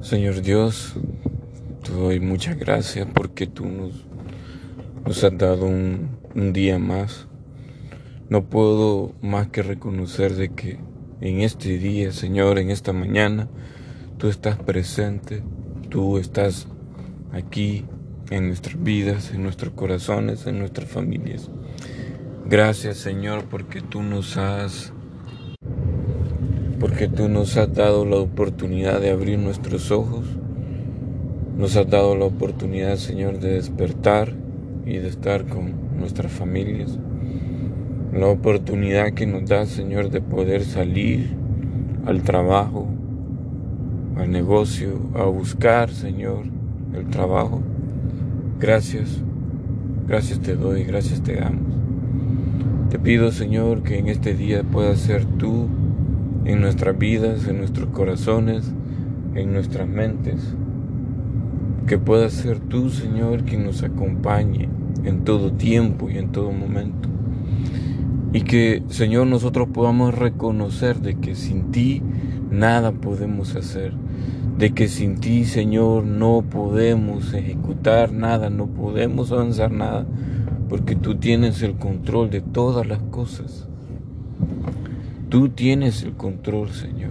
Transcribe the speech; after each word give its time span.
Señor 0.00 0.42
Dios, 0.42 0.94
te 1.84 1.92
doy 1.92 2.20
muchas 2.20 2.56
gracias 2.56 3.06
porque 3.12 3.48
tú 3.48 3.66
nos, 3.66 5.24
has 5.24 5.36
dado 5.36 5.66
un, 5.66 6.18
un 6.36 6.52
día 6.52 6.78
más. 6.78 7.26
No 8.28 8.44
puedo 8.44 9.12
más 9.22 9.48
que 9.48 9.62
reconocer 9.62 10.36
de 10.36 10.50
que 10.50 10.78
en 11.20 11.40
este 11.40 11.78
día, 11.78 12.12
Señor, 12.12 12.60
en 12.60 12.70
esta 12.70 12.92
mañana, 12.92 13.48
tú 14.18 14.28
estás 14.28 14.56
presente, 14.56 15.42
tú 15.90 16.18
estás 16.18 16.68
aquí 17.32 17.84
en 18.30 18.46
nuestras 18.46 18.80
vidas, 18.80 19.32
en 19.32 19.42
nuestros 19.42 19.72
corazones, 19.72 20.46
en 20.46 20.60
nuestras 20.60 20.88
familias. 20.88 21.50
Gracias, 22.46 22.98
Señor, 22.98 23.46
porque 23.46 23.80
tú 23.80 24.02
nos 24.02 24.36
has 24.36 24.92
porque 26.80 27.08
tú 27.08 27.28
nos 27.28 27.56
has 27.56 27.72
dado 27.74 28.04
la 28.04 28.16
oportunidad 28.16 29.00
de 29.00 29.10
abrir 29.10 29.38
nuestros 29.38 29.90
ojos, 29.90 30.24
nos 31.56 31.76
has 31.76 31.90
dado 31.90 32.16
la 32.16 32.26
oportunidad, 32.26 32.96
Señor, 32.96 33.40
de 33.40 33.54
despertar 33.54 34.32
y 34.86 34.98
de 34.98 35.08
estar 35.08 35.44
con 35.46 35.72
nuestras 35.98 36.30
familias, 36.30 36.98
la 38.12 38.28
oportunidad 38.28 39.12
que 39.12 39.26
nos 39.26 39.48
da, 39.48 39.66
Señor, 39.66 40.10
de 40.10 40.20
poder 40.20 40.62
salir 40.62 41.36
al 42.06 42.22
trabajo, 42.22 42.86
al 44.16 44.30
negocio, 44.30 45.00
a 45.14 45.24
buscar, 45.24 45.90
Señor, 45.90 46.44
el 46.94 47.08
trabajo. 47.08 47.60
Gracias, 48.60 49.20
gracias 50.06 50.40
te 50.40 50.54
doy, 50.54 50.84
gracias 50.84 51.22
te 51.22 51.34
damos. 51.34 51.74
Te 52.88 52.98
pido, 52.98 53.32
Señor, 53.32 53.82
que 53.82 53.98
en 53.98 54.08
este 54.08 54.34
día 54.34 54.62
puedas 54.62 55.00
ser 55.00 55.24
tú 55.24 55.68
en 56.48 56.62
nuestras 56.62 56.96
vidas, 56.96 57.46
en 57.46 57.58
nuestros 57.58 57.90
corazones, 57.90 58.72
en 59.34 59.52
nuestras 59.52 59.86
mentes. 59.86 60.54
Que 61.86 61.98
pueda 61.98 62.30
ser 62.30 62.58
tú, 62.58 62.88
Señor, 62.88 63.44
quien 63.44 63.64
nos 63.64 63.82
acompañe 63.82 64.68
en 65.04 65.24
todo 65.24 65.52
tiempo 65.52 66.08
y 66.08 66.16
en 66.16 66.32
todo 66.32 66.50
momento. 66.50 67.10
Y 68.32 68.42
que, 68.42 68.82
Señor, 68.88 69.26
nosotros 69.26 69.68
podamos 69.68 70.14
reconocer 70.14 71.00
de 71.00 71.16
que 71.16 71.34
sin 71.34 71.70
ti 71.70 72.02
nada 72.50 72.92
podemos 72.92 73.54
hacer. 73.54 73.92
De 74.56 74.70
que 74.70 74.88
sin 74.88 75.20
ti, 75.20 75.44
Señor, 75.44 76.04
no 76.04 76.42
podemos 76.48 77.34
ejecutar 77.34 78.10
nada, 78.12 78.48
no 78.48 78.68
podemos 78.68 79.32
avanzar 79.32 79.70
nada, 79.70 80.06
porque 80.70 80.96
tú 80.96 81.16
tienes 81.16 81.62
el 81.62 81.74
control 81.74 82.30
de 82.30 82.40
todas 82.40 82.86
las 82.86 83.00
cosas. 83.02 83.68
Tú 85.28 85.50
tienes 85.50 86.02
el 86.04 86.14
control, 86.14 86.70
Señor. 86.70 87.10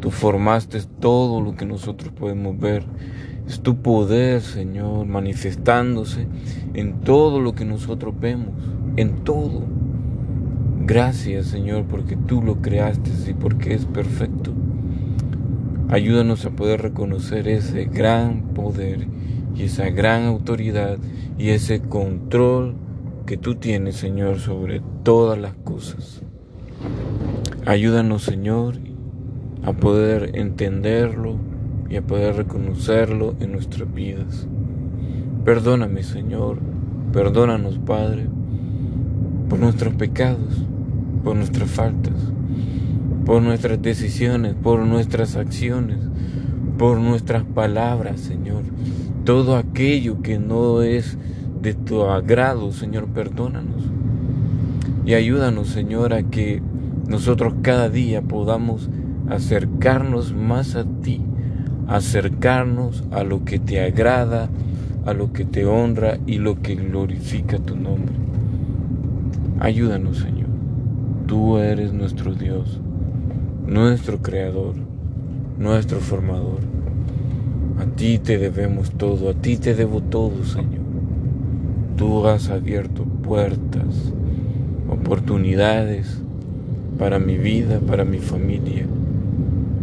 Tú 0.00 0.10
formaste 0.10 0.80
todo 1.00 1.40
lo 1.40 1.56
que 1.56 1.64
nosotros 1.64 2.12
podemos 2.12 2.58
ver. 2.58 2.84
Es 3.48 3.60
tu 3.60 3.76
poder, 3.76 4.42
Señor, 4.42 5.06
manifestándose 5.06 6.26
en 6.74 7.00
todo 7.00 7.40
lo 7.40 7.54
que 7.54 7.64
nosotros 7.64 8.14
vemos, 8.20 8.50
en 8.96 9.24
todo. 9.24 9.62
Gracias, 10.86 11.46
Señor, 11.46 11.84
porque 11.84 12.16
tú 12.16 12.42
lo 12.42 12.60
creaste 12.60 13.10
y 13.28 13.32
porque 13.32 13.72
es 13.74 13.86
perfecto. 13.86 14.52
Ayúdanos 15.88 16.44
a 16.44 16.50
poder 16.50 16.82
reconocer 16.82 17.48
ese 17.48 17.86
gran 17.86 18.42
poder 18.54 19.06
y 19.56 19.62
esa 19.62 19.88
gran 19.88 20.24
autoridad 20.24 20.98
y 21.38 21.48
ese 21.48 21.80
control 21.80 22.74
que 23.24 23.38
tú 23.38 23.54
tienes, 23.54 23.96
Señor, 23.96 24.40
sobre 24.40 24.82
todas 25.02 25.38
las 25.38 25.54
cosas. 25.54 26.22
Ayúdanos, 27.66 28.22
Señor, 28.22 28.76
a 29.62 29.74
poder 29.74 30.30
entenderlo 30.38 31.36
y 31.90 31.96
a 31.96 32.02
poder 32.02 32.36
reconocerlo 32.36 33.34
en 33.38 33.52
nuestras 33.52 33.92
vidas. 33.92 34.48
Perdóname, 35.44 36.02
Señor, 36.02 36.58
perdónanos, 37.12 37.78
Padre, 37.78 38.28
por 39.50 39.58
nuestros 39.58 39.92
pecados, 39.92 40.64
por 41.22 41.36
nuestras 41.36 41.70
faltas, 41.70 42.14
por 43.26 43.42
nuestras 43.42 43.82
decisiones, 43.82 44.54
por 44.54 44.80
nuestras 44.86 45.36
acciones, 45.36 45.98
por 46.78 46.98
nuestras 46.98 47.44
palabras, 47.44 48.20
Señor. 48.20 48.62
Todo 49.26 49.56
aquello 49.56 50.22
que 50.22 50.38
no 50.38 50.80
es 50.80 51.18
de 51.60 51.74
tu 51.74 52.04
agrado, 52.04 52.72
Señor, 52.72 53.08
perdónanos. 53.08 53.82
Y 55.04 55.12
ayúdanos, 55.12 55.68
Señor, 55.68 56.14
a 56.14 56.22
que 56.22 56.62
nosotros 57.10 57.54
cada 57.60 57.88
día 57.88 58.22
podamos 58.22 58.88
acercarnos 59.28 60.32
más 60.32 60.76
a 60.76 60.84
ti, 60.84 61.20
acercarnos 61.88 63.02
a 63.10 63.24
lo 63.24 63.44
que 63.44 63.58
te 63.58 63.80
agrada, 63.80 64.48
a 65.04 65.12
lo 65.12 65.32
que 65.32 65.44
te 65.44 65.66
honra 65.66 66.18
y 66.24 66.38
lo 66.38 66.62
que 66.62 66.76
glorifica 66.76 67.58
tu 67.58 67.74
nombre. 67.74 68.14
Ayúdanos, 69.58 70.18
Señor. 70.18 70.46
Tú 71.26 71.58
eres 71.58 71.92
nuestro 71.92 72.32
Dios, 72.32 72.80
nuestro 73.66 74.22
Creador, 74.22 74.76
nuestro 75.58 75.98
Formador. 75.98 76.60
A 77.80 77.86
ti 77.86 78.20
te 78.20 78.38
debemos 78.38 78.92
todo, 78.92 79.30
a 79.30 79.34
ti 79.34 79.56
te 79.56 79.74
debo 79.74 80.00
todo, 80.00 80.44
Señor. 80.44 80.84
Tú 81.96 82.24
has 82.28 82.50
abierto 82.50 83.02
puertas, 83.02 84.12
oportunidades, 84.88 86.22
para 87.00 87.18
mi 87.18 87.38
vida, 87.38 87.80
para 87.80 88.04
mi 88.04 88.18
familia. 88.18 88.84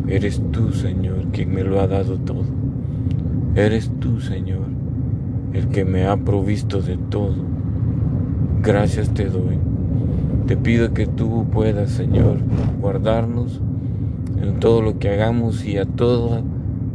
Eres 0.08 0.40
tú, 0.52 0.72
Señor, 0.72 1.26
quien 1.34 1.52
me 1.52 1.64
lo 1.64 1.82
ha 1.82 1.88
dado 1.88 2.20
todo. 2.20 2.46
Eres 3.56 3.92
tú, 4.00 4.22
Señor, 4.22 4.68
el 5.52 5.68
que 5.70 5.84
me 5.84 6.06
ha 6.06 6.16
provisto 6.16 6.80
de 6.80 6.96
todo. 6.96 7.36
Gracias 8.62 9.16
te 9.16 9.26
doy. 9.26 9.58
Te 10.46 10.56
pido 10.58 10.94
que 10.94 11.08
tú 11.08 11.48
puedas, 11.52 11.90
Señor, 11.90 12.38
guardarnos 12.80 13.62
en 14.40 14.60
todo 14.60 14.84
lo 14.84 15.00
que 15.00 15.10
hagamos 15.10 15.66
y 15.66 15.80
a 15.80 15.86
toda 15.86 16.44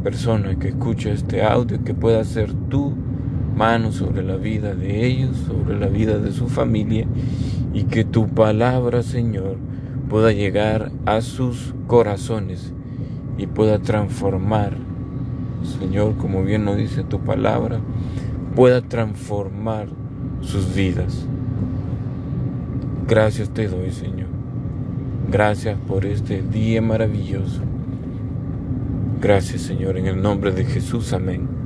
persona 0.03 0.55
que 0.55 0.69
escuche 0.69 1.11
este 1.11 1.43
audio, 1.43 1.83
que 1.83 1.93
pueda 1.93 2.23
ser 2.23 2.53
tu 2.69 2.93
mano 3.57 3.91
sobre 3.91 4.23
la 4.23 4.37
vida 4.37 4.73
de 4.73 5.05
ellos, 5.05 5.35
sobre 5.35 5.77
la 5.77 5.87
vida 5.87 6.17
de 6.17 6.31
su 6.31 6.47
familia, 6.47 7.07
y 7.73 7.83
que 7.83 8.05
tu 8.05 8.29
palabra, 8.29 9.03
Señor, 9.03 9.57
pueda 10.09 10.31
llegar 10.31 10.91
a 11.05 11.21
sus 11.21 11.73
corazones 11.87 12.73
y 13.37 13.47
pueda 13.47 13.79
transformar, 13.79 14.77
Señor, 15.79 16.15
como 16.17 16.43
bien 16.43 16.65
nos 16.65 16.77
dice 16.77 17.03
tu 17.03 17.19
palabra, 17.19 17.79
pueda 18.55 18.81
transformar 18.81 19.87
sus 20.41 20.73
vidas. 20.75 21.25
Gracias 23.07 23.49
te 23.49 23.67
doy, 23.67 23.91
Señor. 23.91 24.27
Gracias 25.31 25.77
por 25.87 26.05
este 26.05 26.41
día 26.41 26.81
maravilloso. 26.81 27.61
Gracias, 29.21 29.61
Señor, 29.61 29.97
en 29.97 30.07
el 30.07 30.21
nombre 30.21 30.51
de 30.51 30.65
Jesús. 30.65 31.13
Amén. 31.13 31.62